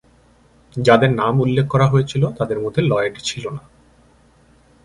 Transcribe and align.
যাদের 0.75 1.11
নাম 1.11 1.33
উল্লেখ 1.41 1.65
করা 1.67 1.87
হয়েছিল 1.87 2.23
তাদের 2.37 2.57
মধ্যে 2.59 2.81
লয়েড 2.81 3.15
ছিল 3.19 3.45
না। 3.49 3.63